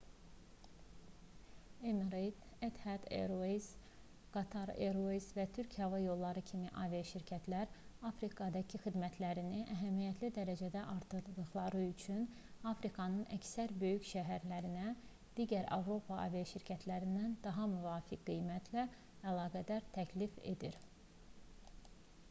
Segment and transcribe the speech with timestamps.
[1.89, 3.65] emirates etihad airways
[4.37, 7.75] qatar airways və türk hava yolları kimi aviaşirkətlər
[8.11, 12.25] afrikadakı xidmətlərini əhəmiyyətli dərəcədə artırdıqları üçün
[12.73, 14.89] afrikanın əksər böyük şəhərlərinə
[15.41, 18.89] digər avropa aviaşirkətlərindən daha müvafiq qiymətə
[19.33, 20.85] əlaqələr təklif edir